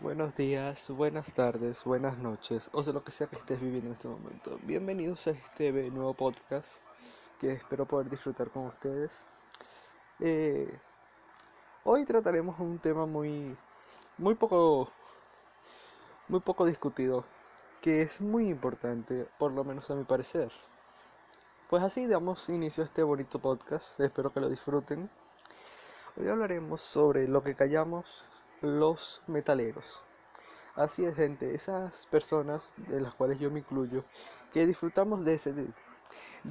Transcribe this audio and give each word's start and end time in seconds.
Buenos 0.00 0.36
días, 0.36 0.90
buenas 0.90 1.26
tardes, 1.34 1.82
buenas 1.82 2.18
noches, 2.18 2.70
o 2.72 2.84
sea 2.84 2.92
lo 2.92 3.02
que 3.02 3.10
sea 3.10 3.26
que 3.26 3.34
estés 3.34 3.60
viviendo 3.60 3.88
en 3.88 3.94
este 3.94 4.06
momento. 4.06 4.56
Bienvenidos 4.62 5.26
a 5.26 5.30
este 5.32 5.72
nuevo 5.90 6.14
podcast 6.14 6.80
que 7.40 7.50
espero 7.50 7.84
poder 7.84 8.08
disfrutar 8.08 8.48
con 8.52 8.66
ustedes. 8.66 9.26
Eh, 10.20 10.72
hoy 11.82 12.04
trataremos 12.04 12.60
un 12.60 12.78
tema 12.78 13.06
muy, 13.06 13.56
muy 14.18 14.36
poco, 14.36 14.88
muy 16.28 16.38
poco 16.38 16.64
discutido, 16.64 17.24
que 17.82 18.02
es 18.02 18.20
muy 18.20 18.48
importante, 18.48 19.26
por 19.36 19.50
lo 19.50 19.64
menos 19.64 19.90
a 19.90 19.96
mi 19.96 20.04
parecer. 20.04 20.52
Pues 21.68 21.82
así 21.82 22.06
damos 22.06 22.48
inicio 22.48 22.84
a 22.84 22.86
este 22.86 23.02
bonito 23.02 23.40
podcast, 23.40 23.98
espero 23.98 24.32
que 24.32 24.38
lo 24.38 24.48
disfruten. 24.48 25.10
Hoy 26.16 26.28
hablaremos 26.28 26.82
sobre 26.82 27.26
lo 27.26 27.42
que 27.42 27.56
callamos 27.56 28.24
los 28.60 29.22
metaleros. 29.26 30.02
Así 30.74 31.04
es, 31.04 31.14
gente, 31.14 31.54
esas 31.54 32.06
personas 32.06 32.70
de 32.76 33.00
las 33.00 33.14
cuales 33.14 33.38
yo 33.38 33.50
me 33.50 33.60
incluyo, 33.60 34.04
que 34.52 34.66
disfrutamos 34.66 35.24
de 35.24 35.34
ese, 35.34 35.52
de 35.52 35.66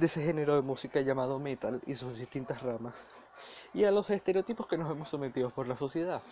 ese 0.00 0.22
género 0.22 0.54
de 0.54 0.62
música 0.62 1.00
llamado 1.00 1.38
metal 1.38 1.80
y 1.86 1.94
sus 1.94 2.16
distintas 2.16 2.62
ramas, 2.62 3.06
y 3.72 3.84
a 3.84 3.90
los 3.90 4.10
estereotipos 4.10 4.66
que 4.66 4.76
nos 4.76 4.90
hemos 4.90 5.08
sometido 5.08 5.50
por 5.50 5.66
la 5.66 5.76
sociedad. 5.76 6.22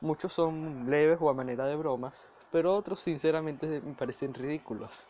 Muchos 0.00 0.32
son 0.32 0.90
leves 0.90 1.18
o 1.20 1.30
a 1.30 1.34
manera 1.34 1.66
de 1.66 1.76
bromas, 1.76 2.28
pero 2.50 2.74
otros 2.74 3.00
sinceramente 3.00 3.80
me 3.80 3.94
parecen 3.94 4.34
ridículos. 4.34 5.06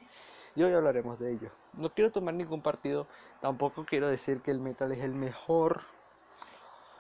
Y 0.55 0.62
hoy 0.62 0.72
hablaremos 0.72 1.19
de 1.19 1.33
ello. 1.33 1.50
No 1.74 1.91
quiero 1.91 2.11
tomar 2.11 2.34
ningún 2.34 2.62
partido, 2.62 3.06
tampoco 3.41 3.84
quiero 3.84 4.08
decir 4.08 4.41
que 4.41 4.50
el 4.50 4.61
metal 4.61 4.92
es 4.92 5.05
el 5.05 5.14
mejor 5.14 5.83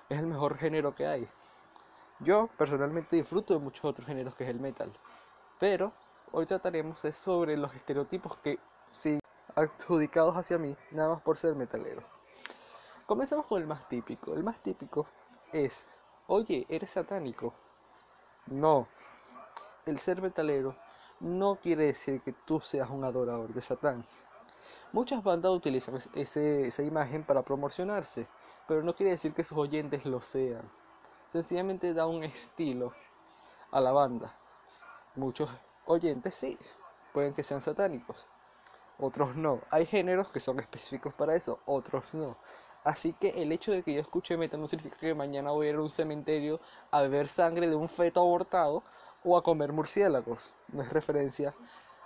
es 0.08 0.18
el 0.18 0.26
mejor 0.26 0.56
género 0.56 0.94
que 0.94 1.06
hay. 1.06 1.28
Yo 2.20 2.48
personalmente 2.56 3.16
disfruto 3.16 3.52
de 3.52 3.60
muchos 3.60 3.84
otros 3.84 4.06
géneros 4.06 4.34
que 4.34 4.44
es 4.44 4.50
el 4.50 4.58
metal, 4.58 4.90
pero 5.58 5.92
hoy 6.32 6.46
trataremos 6.46 6.98
sobre 7.14 7.58
los 7.58 7.74
estereotipos 7.74 8.38
que 8.38 8.58
sí 8.90 9.18
adjudicados 9.54 10.34
hacia 10.34 10.56
mí 10.56 10.74
nada 10.92 11.10
más 11.10 11.20
por 11.20 11.36
ser 11.36 11.54
metalero. 11.54 12.02
Comencemos 13.04 13.44
con 13.44 13.60
el 13.60 13.68
más 13.68 13.86
típico. 13.88 14.32
El 14.32 14.44
más 14.44 14.62
típico 14.62 15.06
es, 15.52 15.84
oye, 16.26 16.64
¿eres 16.70 16.90
satánico? 16.90 17.52
No, 18.46 18.88
el 19.84 19.98
ser 19.98 20.22
metalero 20.22 20.74
no 21.20 21.56
quiere 21.56 21.84
decir 21.84 22.22
que 22.22 22.32
tú 22.32 22.60
seas 22.60 22.88
un 22.88 23.04
adorador 23.04 23.52
de 23.52 23.60
Satán. 23.60 24.06
Muchas 24.90 25.22
bandas 25.22 25.52
utilizan 25.52 25.98
esa 26.14 26.82
imagen 26.82 27.24
para 27.24 27.42
promocionarse, 27.42 28.26
pero 28.66 28.82
no 28.82 28.94
quiere 28.94 29.12
decir 29.12 29.34
que 29.34 29.44
sus 29.44 29.58
oyentes 29.58 30.06
lo 30.06 30.22
sean 30.22 30.66
sencillamente 31.36 31.92
da 31.92 32.06
un 32.06 32.24
estilo 32.24 32.92
a 33.70 33.80
la 33.80 33.92
banda. 33.92 34.34
Muchos 35.14 35.50
oyentes 35.84 36.34
sí, 36.34 36.58
pueden 37.12 37.34
que 37.34 37.42
sean 37.42 37.60
satánicos, 37.60 38.26
otros 38.98 39.36
no. 39.36 39.60
Hay 39.70 39.86
géneros 39.86 40.28
que 40.28 40.40
son 40.40 40.58
específicos 40.60 41.12
para 41.14 41.34
eso, 41.34 41.60
otros 41.66 42.14
no. 42.14 42.36
Así 42.84 43.12
que 43.12 43.30
el 43.30 43.52
hecho 43.52 43.72
de 43.72 43.82
que 43.82 43.94
yo 43.94 44.00
escuche 44.00 44.36
metal 44.36 44.60
no 44.60 44.68
significa 44.68 44.96
que 44.98 45.14
mañana 45.14 45.50
voy 45.50 45.66
a 45.66 45.70
ir 45.70 45.76
a 45.76 45.82
un 45.82 45.90
cementerio 45.90 46.60
a 46.90 47.02
beber 47.02 47.28
sangre 47.28 47.68
de 47.68 47.74
un 47.74 47.88
feto 47.88 48.20
abortado 48.20 48.82
o 49.24 49.36
a 49.36 49.42
comer 49.42 49.72
murciélagos. 49.72 50.54
No 50.68 50.82
es 50.82 50.92
referencia 50.92 51.54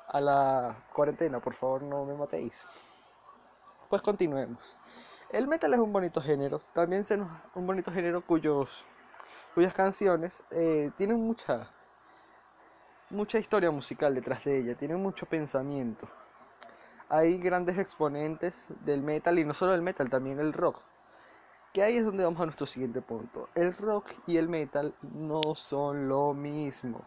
a 0.09 0.21
la 0.21 0.85
cuarentena, 0.93 1.39
por 1.39 1.55
favor 1.55 1.83
no 1.83 2.05
me 2.05 2.15
matéis. 2.15 2.69
Pues 3.89 4.03
continuemos. 4.03 4.77
El 5.31 5.47
metal 5.47 5.75
es 5.75 5.81
un 5.81 5.93
bonito 5.93 6.21
género, 6.21 6.61
también 6.73 7.03
es 7.03 7.11
un 7.11 7.67
bonito 7.67 7.93
género 7.93 8.25
cuyos 8.27 8.85
cuyas 9.55 9.75
canciones 9.75 10.43
eh, 10.51 10.91
tienen 10.97 11.21
mucha, 11.21 11.71
mucha 13.11 13.39
historia 13.39 13.71
musical 13.71 14.15
detrás 14.15 14.45
de 14.45 14.59
ella, 14.59 14.75
tienen 14.75 15.03
mucho 15.03 15.27
pensamiento. 15.27 16.09
Hay 17.09 17.39
grandes 17.39 17.79
exponentes 17.79 18.69
del 18.85 19.03
metal 19.03 19.39
y 19.39 19.45
no 19.45 19.53
solo 19.53 19.75
el 19.75 19.83
metal, 19.83 20.09
también 20.09 20.39
el 20.39 20.53
rock. 20.53 20.81
Que 21.73 21.83
ahí 21.83 21.97
es 21.97 22.05
donde 22.05 22.25
vamos 22.25 22.41
a 22.41 22.45
nuestro 22.45 22.67
siguiente 22.67 23.01
punto. 23.01 23.49
El 23.55 23.77
rock 23.77 24.11
y 24.27 24.37
el 24.37 24.49
metal 24.49 24.95
no 25.03 25.55
son 25.55 26.09
lo 26.09 26.35
mismo. 26.35 27.05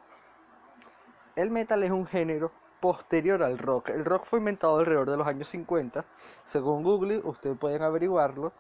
El 1.36 1.50
metal 1.52 1.84
es 1.84 1.92
un 1.92 2.06
género 2.06 2.52
posterior 2.80 3.42
al 3.44 3.58
rock. 3.58 3.90
El 3.90 4.04
rock 4.04 4.26
fue 4.26 4.40
inventado 4.40 4.78
alrededor 4.78 5.10
de 5.10 5.18
los 5.18 5.26
años 5.26 5.48
50. 5.48 6.04
Según 6.44 6.84
Google, 6.84 7.22
ustedes 7.24 7.58
pueden 7.58 7.82
averiguarlo. 7.82 8.52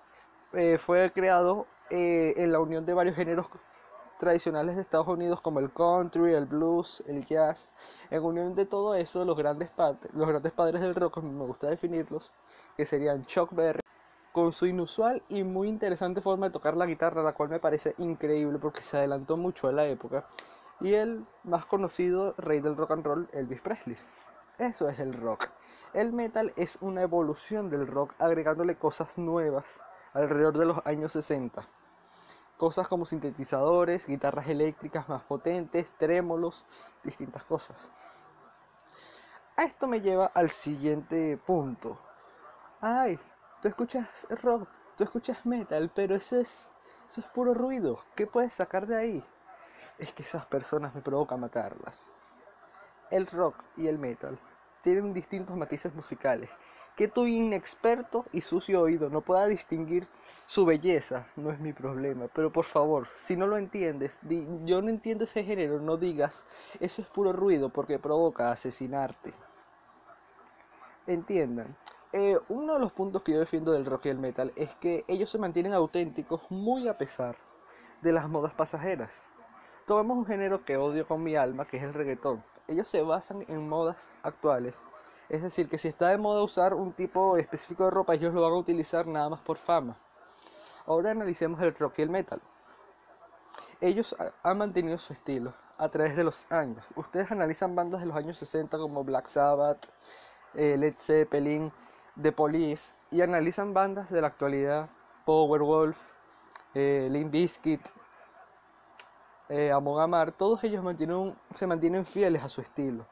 Eh, 0.53 0.77
fue 0.77 1.11
creado 1.11 1.67
eh, 1.89 2.33
en 2.37 2.53
la 2.53 2.59
unión 2.59 2.85
de 2.85 2.93
varios 2.93 3.15
géneros 3.17 3.47
tradicionales 4.23 4.77
de 4.77 4.83
Estados 4.83 5.09
Unidos 5.09 5.41
como 5.41 5.59
el 5.59 5.69
country, 5.73 6.33
el 6.33 6.45
blues, 6.45 7.03
el 7.07 7.25
jazz. 7.25 7.69
En 8.09 8.23
unión 8.23 8.55
de 8.55 8.65
todo 8.65 8.95
eso, 8.95 9.25
los 9.25 9.35
grandes, 9.35 9.69
los 10.13 10.29
grandes 10.29 10.53
padres 10.53 10.81
del 10.81 10.95
rock, 10.95 11.17
me 11.17 11.45
gusta 11.45 11.69
definirlos, 11.69 12.33
que 12.77 12.85
serían 12.85 13.25
Chuck 13.25 13.53
Berry, 13.53 13.81
con 14.31 14.53
su 14.53 14.65
inusual 14.65 15.21
y 15.27 15.43
muy 15.43 15.67
interesante 15.67 16.21
forma 16.21 16.45
de 16.45 16.53
tocar 16.53 16.77
la 16.77 16.85
guitarra, 16.85 17.21
la 17.21 17.33
cual 17.33 17.49
me 17.49 17.59
parece 17.59 17.95
increíble 17.97 18.59
porque 18.59 18.81
se 18.81 18.95
adelantó 18.95 19.35
mucho 19.35 19.67
a 19.67 19.73
la 19.73 19.87
época, 19.87 20.25
y 20.79 20.93
el 20.93 21.25
más 21.43 21.65
conocido 21.65 22.33
rey 22.37 22.61
del 22.61 22.77
rock 22.77 22.91
and 22.91 23.05
roll, 23.05 23.29
Elvis 23.33 23.59
Presley. 23.59 23.97
Eso 24.57 24.87
es 24.87 24.99
el 24.99 25.13
rock. 25.13 25.49
El 25.93 26.13
metal 26.13 26.53
es 26.55 26.77
una 26.79 27.01
evolución 27.01 27.69
del 27.69 27.87
rock 27.87 28.13
agregándole 28.19 28.77
cosas 28.77 29.17
nuevas 29.17 29.65
alrededor 30.13 30.57
de 30.57 30.65
los 30.65 30.77
años 30.85 31.11
60 31.11 31.67
cosas 32.57 32.87
como 32.87 33.05
sintetizadores, 33.05 34.07
guitarras 34.07 34.47
eléctricas 34.47 35.09
más 35.09 35.23
potentes, 35.23 35.91
trémolos, 35.97 36.65
distintas 37.03 37.43
cosas. 37.43 37.89
A 39.55 39.63
esto 39.63 39.87
me 39.87 40.01
lleva 40.01 40.31
al 40.33 40.49
siguiente 40.49 41.37
punto. 41.37 41.97
Ay, 42.81 43.19
tú 43.61 43.67
escuchas 43.67 44.27
rock, 44.41 44.67
tú 44.97 45.03
escuchas 45.03 45.45
metal, 45.45 45.91
pero 45.93 46.15
eso 46.15 46.39
es, 46.39 46.67
eso 47.07 47.21
es 47.21 47.27
puro 47.27 47.53
ruido. 47.53 47.99
¿Qué 48.15 48.27
puedes 48.27 48.53
sacar 48.53 48.87
de 48.87 48.97
ahí? 48.97 49.25
Es 49.99 50.11
que 50.13 50.23
esas 50.23 50.45
personas 50.47 50.95
me 50.95 51.01
provocan 51.01 51.39
matarlas. 51.39 52.11
El 53.11 53.27
rock 53.27 53.55
y 53.77 53.87
el 53.87 53.99
metal 53.99 54.39
tienen 54.81 55.13
distintos 55.13 55.55
matices 55.55 55.93
musicales 55.93 56.49
que 56.95 57.07
tu 57.07 57.25
inexperto 57.25 58.25
y 58.31 58.41
sucio 58.41 58.81
oído 58.81 59.09
no 59.09 59.21
pueda 59.21 59.47
distinguir 59.47 60.07
su 60.45 60.65
belleza, 60.65 61.27
no 61.35 61.51
es 61.51 61.59
mi 61.59 61.73
problema. 61.73 62.27
Pero 62.33 62.51
por 62.51 62.65
favor, 62.65 63.07
si 63.17 63.35
no 63.35 63.47
lo 63.47 63.57
entiendes, 63.57 64.19
yo 64.65 64.81
no 64.81 64.89
entiendo 64.89 65.23
ese 65.23 65.43
género, 65.43 65.79
no 65.79 65.97
digas, 65.97 66.45
eso 66.79 67.01
es 67.01 67.07
puro 67.07 67.33
ruido 67.33 67.69
porque 67.69 67.99
provoca 67.99 68.51
asesinarte. 68.51 69.33
Entiendan. 71.07 71.75
Eh, 72.11 72.37
uno 72.49 72.75
de 72.75 72.79
los 72.79 72.91
puntos 72.91 73.23
que 73.23 73.31
yo 73.31 73.39
defiendo 73.39 73.71
del 73.71 73.85
rock 73.85 74.05
y 74.05 74.09
el 74.09 74.19
metal 74.19 74.53
es 74.55 74.75
que 74.75 75.03
ellos 75.07 75.29
se 75.29 75.39
mantienen 75.39 75.73
auténticos 75.73 76.41
muy 76.51 76.87
a 76.87 76.97
pesar 76.97 77.35
de 78.01 78.11
las 78.11 78.29
modas 78.29 78.53
pasajeras. 78.53 79.21
Tomemos 79.87 80.17
un 80.17 80.25
género 80.25 80.63
que 80.63 80.77
odio 80.77 81.07
con 81.07 81.23
mi 81.23 81.35
alma, 81.35 81.65
que 81.65 81.77
es 81.77 81.83
el 81.83 81.93
reggaetón. 81.93 82.43
Ellos 82.67 82.87
se 82.87 83.01
basan 83.01 83.43
en 83.47 83.67
modas 83.67 84.09
actuales 84.21 84.75
es 85.33 85.41
decir, 85.41 85.67
que 85.67 85.77
si 85.79 85.87
está 85.87 86.09
de 86.09 86.17
moda 86.17 86.43
usar 86.43 86.73
un 86.73 86.93
tipo 86.93 87.37
específico 87.37 87.85
de 87.85 87.89
ropa, 87.91 88.13
ellos 88.13 88.33
lo 88.33 88.41
van 88.41 88.51
a 88.51 88.57
utilizar 88.57 89.07
nada 89.07 89.29
más 89.29 89.41
por 89.41 89.57
fama. 89.57 89.97
Ahora 90.85 91.11
analicemos 91.11 91.61
el 91.61 91.73
rock 91.75 91.99
y 91.99 92.01
el 92.03 92.09
metal. 92.09 92.41
Ellos 93.81 94.15
han 94.43 94.57
mantenido 94.57 94.97
su 94.97 95.13
estilo 95.13 95.53
a 95.77 95.89
través 95.89 96.15
de 96.15 96.23
los 96.23 96.49
años. 96.51 96.85
Ustedes 96.95 97.31
analizan 97.31 97.75
bandas 97.75 98.01
de 98.01 98.07
los 98.07 98.15
años 98.15 98.37
60 98.37 98.77
como 98.77 99.03
Black 99.03 99.27
Sabbath, 99.27 99.85
eh, 100.53 100.77
Led 100.77 100.95
Zeppelin, 100.97 101.71
The 102.21 102.31
Police, 102.31 102.93
y 103.11 103.21
analizan 103.21 103.73
bandas 103.73 104.09
de 104.09 104.21
la 104.21 104.27
actualidad, 104.27 104.89
Powerwolf, 105.25 105.97
eh, 106.73 107.07
Limp 107.11 107.31
Bizkit, 107.31 107.81
eh, 109.49 109.71
Amar, 109.71 110.31
todos 110.31 110.63
ellos 110.63 110.83
se 111.53 111.67
mantienen 111.67 112.05
fieles 112.05 112.43
a 112.43 112.49
su 112.49 112.61
estilo 112.61 113.05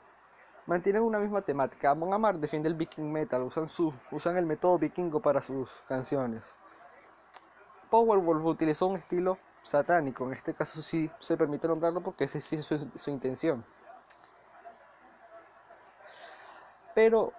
mantienen 0.66 1.04
una 1.04 1.20
misma 1.20 1.42
temática. 1.42 1.92
Amon 1.92 2.14
Amar 2.14 2.38
defiende 2.40 2.70
el 2.70 2.76
viking 2.76 3.12
metal, 3.12 3.44
usan, 3.44 3.70
su, 3.70 3.94
usan 4.12 4.38
el 4.38 4.46
método 4.46 4.78
vikingo 4.78 5.22
para 5.22 5.42
sus 5.42 5.70
canciones. 5.88 6.56
Powerwolf 7.92 8.46
utilizó 8.46 8.88
un 8.88 8.96
estilo 8.96 9.38
satánico, 9.64 10.26
en 10.26 10.34
este 10.34 10.54
caso 10.54 10.82
sí 10.82 11.12
se 11.20 11.36
permite 11.36 11.68
nombrarlo 11.68 12.02
porque 12.02 12.24
esa 12.24 12.38
es 12.38 12.46
su, 12.46 13.10
intención. 13.12 13.66
Pero 16.96 17.34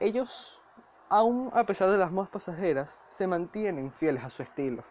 ellos, 0.00 0.60
aún 1.08 1.52
a 1.54 1.64
pesar 1.64 1.88
de 1.88 1.98
las 1.98 2.10
modas 2.10 2.30
pasajeras, 2.30 2.98
se 3.06 3.28
mantienen 3.28 3.92
fieles 3.92 4.24
a 4.24 4.30
su 4.30 4.42
estilo. 4.42 4.82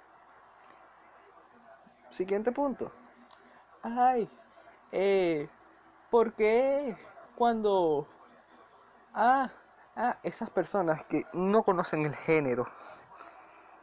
Siguiente 2.11 2.53
punto. 2.53 2.89
Ay, 3.83 4.29
eh, 4.93 5.49
¿por 6.09 6.33
qué 6.33 6.95
cuando 7.35 8.07
ah, 9.13 9.49
ah, 9.97 10.17
esas 10.23 10.49
personas 10.49 11.03
que 11.05 11.25
no 11.33 11.63
conocen 11.63 12.05
el 12.05 12.15
género, 12.15 12.65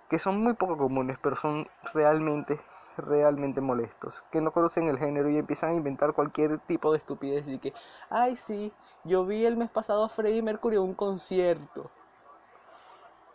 que 0.09 0.19
son 0.19 0.43
muy 0.43 0.55
poco 0.55 0.77
comunes, 0.77 1.19
pero 1.23 1.37
son 1.37 1.69
realmente 1.93 2.61
realmente 2.99 3.61
molestos, 3.61 4.23
que 4.31 4.41
no 4.41 4.53
conocen 4.53 4.89
el 4.89 4.99
género 4.99 5.29
y 5.31 5.39
empiezan 5.39 5.71
a 5.71 5.75
inventar 5.75 6.13
cualquier 6.13 6.59
tipo 6.61 6.93
de 6.93 6.99
estupidez 6.99 7.47
y 7.49 7.59
que, 7.59 7.73
ay 8.11 8.37
sí, 8.37 8.73
yo 9.05 9.25
vi 9.25 9.47
el 9.47 9.57
mes 9.57 9.71
pasado 9.71 10.05
a 10.05 10.09
Freddie 10.09 10.43
Mercury 10.43 10.77
en 10.77 10.83
un 10.83 10.95
concierto. 10.95 11.91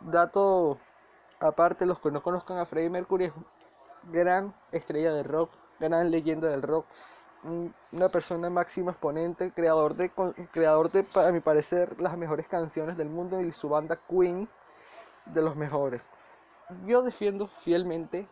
Dato 0.00 0.78
aparte, 1.40 1.86
los 1.86 1.98
que 1.98 2.10
no 2.10 2.22
conozcan 2.22 2.58
a 2.58 2.66
Freddie 2.66 2.90
Mercury 2.90 3.26
es 3.26 3.32
gran 4.12 4.54
estrella 4.72 5.12
de 5.12 5.22
rock, 5.22 5.50
gran 5.80 6.10
leyenda 6.10 6.48
del 6.48 6.62
rock, 6.62 6.86
una 7.92 8.08
persona 8.08 8.48
máximo 8.48 8.90
exponente, 8.90 9.52
creador 9.52 9.94
de, 9.96 10.10
creador 10.50 10.90
de, 10.90 11.04
para 11.04 11.30
mi 11.30 11.40
parecer, 11.40 12.00
las 12.00 12.16
mejores 12.16 12.48
canciones 12.48 12.96
del 12.96 13.08
mundo 13.08 13.40
y 13.40 13.52
su 13.52 13.68
banda 13.68 13.98
Queen 14.08 14.48
de 15.26 15.42
los 15.42 15.56
mejores. 15.56 16.02
Yo 16.86 17.02
defiendo 17.02 17.46
fielmente 17.46 18.26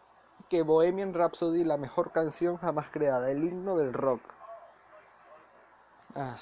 que 0.48 0.62
Bohemian 0.62 1.12
Rhapsody, 1.12 1.64
la 1.64 1.76
mejor 1.76 2.12
canción 2.12 2.56
jamás 2.56 2.88
creada, 2.90 3.30
el 3.30 3.44
himno 3.44 3.76
del 3.76 3.92
rock. 3.92 4.22
Ah. 6.14 6.38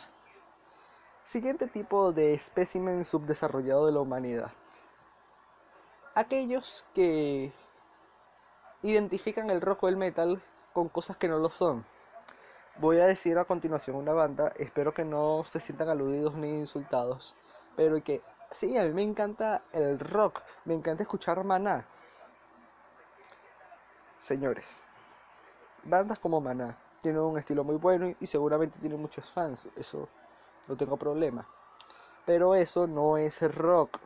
Siguiente 1.25 1.67
tipo 1.67 2.13
de 2.13 2.35
espécimen 2.35 3.05
subdesarrollado 3.05 3.87
de 3.87 3.93
la 3.93 4.01
humanidad. 4.01 4.53
Aquellos 6.15 6.85
que 6.95 7.53
identifican 8.83 9.51
el 9.51 9.61
rock 9.61 9.85
o 9.85 9.89
el 9.89 9.97
metal 9.97 10.43
con 10.73 10.89
cosas 10.89 11.17
que 11.17 11.29
no 11.29 11.39
lo 11.39 11.51
son. 11.51 11.85
Voy 12.79 12.99
a 12.99 13.07
decir 13.07 13.37
a 13.39 13.45
continuación 13.45 13.97
una 13.97 14.13
banda, 14.13 14.53
espero 14.57 14.95
que 14.95 15.05
no 15.05 15.45
se 15.53 15.61
sientan 15.61 15.89
aludidos 15.89 16.35
ni 16.35 16.49
insultados, 16.49 17.35
pero 17.77 18.03
que 18.03 18.23
sí, 18.51 18.77
a 18.77 18.85
mí 18.85 18.93
me 18.93 19.03
encanta 19.03 19.63
el 19.73 19.99
rock, 19.99 20.43
me 20.65 20.75
encanta 20.75 21.03
escuchar 21.03 21.43
Maná. 21.45 21.87
Señores, 24.19 24.85
bandas 25.85 26.19
como 26.19 26.41
Maná 26.41 26.77
tienen 27.01 27.23
un 27.23 27.39
estilo 27.39 27.65
muy 27.65 27.77
bueno 27.77 28.15
y 28.21 28.27
seguramente 28.27 28.79
tienen 28.79 29.01
muchos 29.01 29.31
fans, 29.31 29.67
eso 29.77 30.09
no 30.69 30.77
tengo 30.77 30.97
problema. 30.97 31.47
Pero 32.27 32.55
eso 32.55 32.87
no 32.87 33.17
es 33.17 33.41
rock. 33.55 33.99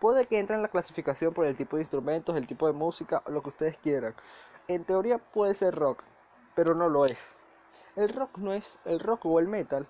Puede 0.00 0.26
que 0.26 0.38
entre 0.38 0.56
en 0.56 0.62
la 0.62 0.68
clasificación 0.68 1.32
por 1.32 1.46
el 1.46 1.56
tipo 1.56 1.76
de 1.76 1.82
instrumentos, 1.82 2.36
el 2.36 2.46
tipo 2.46 2.66
de 2.66 2.74
música, 2.74 3.22
lo 3.26 3.42
que 3.42 3.48
ustedes 3.48 3.78
quieran. 3.78 4.14
En 4.68 4.84
teoría 4.84 5.18
puede 5.18 5.54
ser 5.54 5.74
rock, 5.74 6.02
pero 6.54 6.74
no 6.74 6.88
lo 6.88 7.06
es. 7.06 7.34
El 7.96 8.10
rock 8.10 8.36
no 8.36 8.52
es 8.52 8.78
el 8.84 9.00
rock 9.00 9.24
o 9.24 9.40
el 9.40 9.48
metal. 9.48 9.88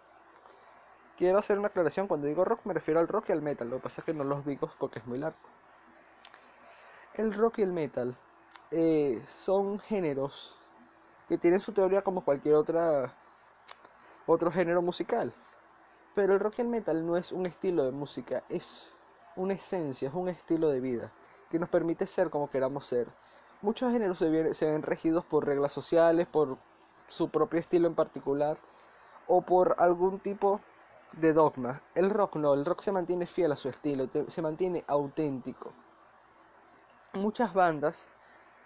Quiero 1.16 1.38
hacer 1.38 1.58
una 1.58 1.68
aclaración, 1.68 2.08
cuando 2.08 2.26
digo 2.26 2.44
rock 2.44 2.60
me 2.64 2.74
refiero 2.74 3.00
al 3.00 3.08
rock 3.08 3.30
y 3.30 3.32
al 3.32 3.40
metal, 3.40 3.70
lo 3.70 3.76
que 3.76 3.84
pasa 3.84 4.02
es 4.02 4.04
que 4.04 4.12
no 4.12 4.22
los 4.22 4.44
digo 4.44 4.70
porque 4.78 4.98
es 4.98 5.06
muy 5.06 5.18
largo. 5.18 5.38
El 7.14 7.32
rock 7.32 7.58
y 7.58 7.62
el 7.62 7.72
metal 7.72 8.14
eh, 8.70 9.24
son 9.26 9.78
géneros 9.78 10.58
que 11.28 11.38
tienen 11.38 11.60
su 11.60 11.72
teoría 11.72 12.02
como 12.02 12.22
cualquier 12.22 12.56
otra 12.56 13.14
otro 14.26 14.50
género 14.50 14.82
musical. 14.82 15.32
Pero 16.14 16.34
el 16.34 16.40
rock 16.40 16.58
y 16.58 16.62
el 16.62 16.68
metal 16.68 17.06
no 17.06 17.16
es 17.16 17.32
un 17.32 17.46
estilo 17.46 17.84
de 17.84 17.92
música, 17.92 18.42
es 18.50 18.92
una 19.36 19.54
esencia, 19.54 20.08
es 20.08 20.14
un 20.14 20.28
estilo 20.28 20.68
de 20.68 20.80
vida 20.80 21.12
que 21.50 21.58
nos 21.58 21.70
permite 21.70 22.06
ser 22.06 22.28
como 22.28 22.50
queramos 22.50 22.84
ser. 22.84 23.08
Muchos 23.62 23.90
géneros 23.90 24.18
se, 24.18 24.52
se 24.52 24.70
ven 24.70 24.82
regidos 24.82 25.24
por 25.24 25.46
reglas 25.46 25.72
sociales, 25.72 26.26
por 26.26 26.58
su 27.08 27.30
propio 27.30 27.60
estilo 27.60 27.86
en 27.86 27.94
particular 27.94 28.58
o 29.26 29.40
por 29.40 29.76
algún 29.78 30.18
tipo 30.20 30.60
de 31.14 31.32
dogma. 31.32 31.82
El 31.94 32.10
rock 32.10 32.36
no, 32.36 32.54
el 32.54 32.64
rock 32.64 32.82
se 32.82 32.92
mantiene 32.92 33.26
fiel 33.26 33.52
a 33.52 33.56
su 33.56 33.68
estilo, 33.68 34.08
se 34.28 34.42
mantiene 34.42 34.84
auténtico. 34.86 35.72
Muchas 37.14 37.54
bandas 37.54 38.08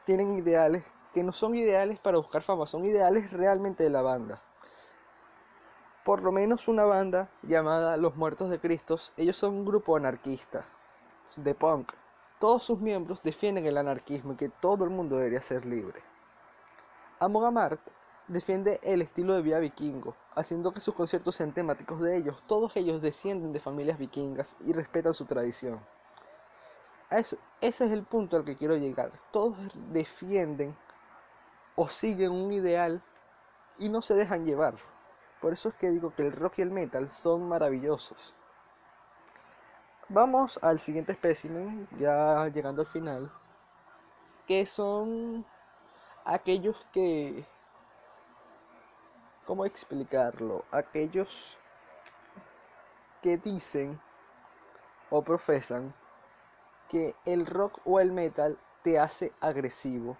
tienen 0.04 0.36
ideales 0.38 0.84
que 1.14 1.22
no 1.22 1.32
son 1.32 1.54
ideales 1.54 1.98
para 1.98 2.18
buscar 2.18 2.42
fama, 2.42 2.66
son 2.66 2.84
ideales 2.84 3.30
realmente 3.32 3.84
de 3.84 3.90
la 3.90 4.02
banda. 4.02 4.40
Por 6.04 6.22
lo 6.22 6.32
menos 6.32 6.66
una 6.66 6.84
banda 6.84 7.28
llamada 7.42 7.96
Los 7.96 8.16
Muertos 8.16 8.50
de 8.50 8.58
Cristo, 8.58 8.98
ellos 9.16 9.36
son 9.36 9.54
un 9.54 9.64
grupo 9.64 9.96
anarquista 9.96 10.64
de 11.36 11.54
punk. 11.54 11.92
Todos 12.38 12.64
sus 12.64 12.80
miembros 12.80 13.22
defienden 13.22 13.66
el 13.66 13.76
anarquismo 13.76 14.32
y 14.32 14.36
que 14.36 14.48
todo 14.48 14.84
el 14.84 14.90
mundo 14.90 15.16
debería 15.16 15.40
ser 15.40 15.66
libre. 15.66 16.02
Amon 17.18 17.44
Amarth 17.44 17.80
defiende 18.28 18.80
el 18.82 19.02
estilo 19.02 19.34
de 19.34 19.42
vida 19.42 19.58
vikingo, 19.58 20.16
haciendo 20.34 20.72
que 20.72 20.80
sus 20.80 20.94
conciertos 20.94 21.36
sean 21.36 21.52
temáticos 21.52 22.00
de 22.00 22.16
ellos. 22.16 22.42
Todos 22.46 22.76
ellos 22.76 23.02
descienden 23.02 23.52
de 23.52 23.60
familias 23.60 23.98
vikingas 23.98 24.56
y 24.60 24.72
respetan 24.72 25.14
su 25.14 25.24
tradición. 25.26 25.80
ese 27.10 27.36
es 27.60 27.80
el 27.80 28.04
punto 28.04 28.36
al 28.36 28.44
que 28.44 28.56
quiero 28.56 28.76
llegar. 28.76 29.12
Todos 29.32 29.56
defienden 29.92 30.76
o 31.76 31.88
siguen 31.88 32.32
un 32.32 32.52
ideal 32.52 33.02
y 33.78 33.88
no 33.88 34.02
se 34.02 34.14
dejan 34.14 34.44
llevar. 34.44 34.74
Por 35.40 35.52
eso 35.52 35.70
es 35.70 35.74
que 35.76 35.90
digo 35.90 36.14
que 36.14 36.26
el 36.26 36.32
rock 36.32 36.58
y 36.58 36.62
el 36.62 36.70
metal 36.70 37.10
son 37.10 37.48
maravillosos. 37.48 38.34
Vamos 40.08 40.58
al 40.62 40.80
siguiente 40.80 41.12
espécimen, 41.12 41.88
ya 41.98 42.48
llegando 42.48 42.82
al 42.82 42.88
final, 42.88 43.32
que 44.46 44.66
son 44.66 45.46
aquellos 46.24 46.76
que 46.92 47.46
¿Cómo 49.50 49.64
explicarlo? 49.64 50.64
Aquellos 50.70 51.58
que 53.20 53.36
dicen 53.36 54.00
o 55.10 55.22
profesan 55.22 55.92
que 56.88 57.16
el 57.24 57.46
rock 57.46 57.80
o 57.84 57.98
el 57.98 58.12
metal 58.12 58.60
te 58.84 59.00
hace 59.00 59.32
agresivo 59.40 60.16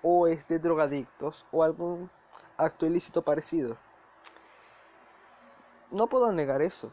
o 0.00 0.28
es 0.28 0.46
de 0.46 0.60
drogadictos 0.60 1.44
o 1.50 1.64
algún 1.64 2.08
acto 2.56 2.86
ilícito 2.86 3.22
parecido. 3.22 3.76
No 5.90 6.06
puedo 6.06 6.30
negar 6.30 6.62
eso. 6.62 6.92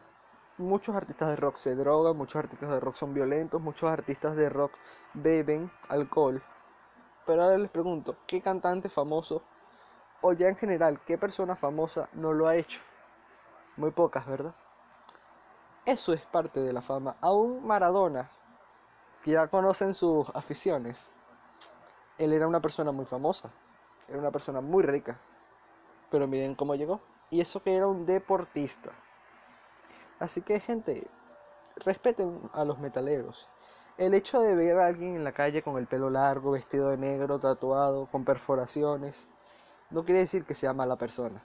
Muchos 0.57 0.95
artistas 0.95 1.29
de 1.29 1.35
rock 1.35 1.57
se 1.57 1.75
drogan, 1.75 2.17
muchos 2.17 2.37
artistas 2.37 2.71
de 2.71 2.79
rock 2.79 2.95
son 2.95 3.13
violentos, 3.13 3.61
muchos 3.61 3.91
artistas 3.91 4.35
de 4.35 4.49
rock 4.49 4.71
beben 5.13 5.71
alcohol. 5.87 6.41
Pero 7.27 7.43
ahora 7.43 7.59
les 7.59 7.69
pregunto, 7.69 8.17
¿qué 8.25 8.41
cantante 8.41 8.89
famoso 8.89 9.43
o 10.21 10.33
ya 10.33 10.47
en 10.47 10.55
general, 10.55 10.99
¿qué 11.05 11.17
persona 11.17 11.55
famosa 11.55 12.09
no 12.13 12.33
lo 12.33 12.47
ha 12.47 12.55
hecho? 12.55 12.79
Muy 13.77 13.91
pocas, 13.91 14.25
¿verdad? 14.25 14.53
Eso 15.85 16.13
es 16.13 16.21
parte 16.21 16.59
de 16.59 16.73
la 16.73 16.81
fama. 16.81 17.15
Aún 17.21 17.65
Maradona, 17.65 18.29
que 19.23 19.31
ya 19.31 19.47
conocen 19.47 19.93
sus 19.93 20.29
aficiones, 20.35 21.11
él 22.17 22.33
era 22.33 22.47
una 22.47 22.59
persona 22.59 22.91
muy 22.91 23.05
famosa, 23.05 23.49
era 24.07 24.19
una 24.19 24.31
persona 24.31 24.61
muy 24.61 24.83
rica, 24.83 25.17
pero 26.11 26.27
miren 26.27 26.55
cómo 26.55 26.75
llegó. 26.75 26.99
Y 27.29 27.41
eso 27.41 27.61
que 27.61 27.75
era 27.75 27.87
un 27.87 28.05
deportista. 28.05 28.91
Así 30.19 30.41
que 30.41 30.59
gente, 30.59 31.07
respeten 31.77 32.49
a 32.53 32.65
los 32.65 32.79
metaleros. 32.79 33.47
El 33.97 34.13
hecho 34.13 34.41
de 34.41 34.55
ver 34.55 34.77
a 34.77 34.87
alguien 34.87 35.15
en 35.15 35.23
la 35.23 35.31
calle 35.31 35.61
con 35.61 35.77
el 35.77 35.87
pelo 35.87 36.09
largo, 36.09 36.51
vestido 36.51 36.89
de 36.89 36.97
negro, 36.97 37.39
tatuado, 37.39 38.07
con 38.07 38.25
perforaciones, 38.25 39.27
no 39.89 40.05
quiere 40.05 40.19
decir 40.19 40.45
que 40.45 40.53
sea 40.53 40.73
mala 40.73 40.97
persona. 40.97 41.41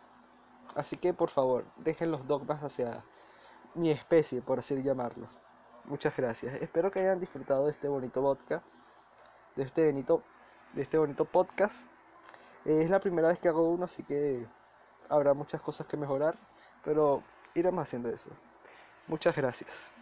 Así 0.75 0.97
que 0.97 1.15
por 1.15 1.31
favor, 1.31 1.65
dejen 1.77 2.11
los 2.11 2.27
dogmas 2.27 2.63
hacia 2.63 3.05
mi 3.75 3.91
especie, 3.91 4.43
por 4.43 4.59
así 4.59 4.83
llamarlo. 4.83 5.29
Muchas 5.85 6.17
gracias. 6.17 6.55
Espero 6.63 6.91
que 6.91 7.01
hayan 7.01 7.21
disfrutado 7.21 7.67
de 7.67 7.73
este 7.73 7.89
bonito 7.89 8.23
podcast, 8.23 8.65
de 9.57 9.65
este 9.65 9.85
bonito, 9.87 10.23
de 10.73 10.83
este 10.83 10.99
bonito 10.99 11.25
podcast. 11.25 11.87
es 12.65 12.91
la 12.91 13.01
primera 13.01 13.29
vez 13.29 13.39
que 13.39 13.49
hago 13.49 13.69
uno, 13.69 13.85
así 13.85 14.03
que 14.03 14.47
habrá 15.09 15.35
muchas 15.35 15.61
cosas 15.61 15.87
que 15.87 15.97
mejorar, 15.97 16.37
pero 16.85 17.23
iremos 17.55 17.83
haciendo 17.83 18.09
eso. 18.09 18.31
Muchas 19.07 19.37
gracias. 19.37 19.94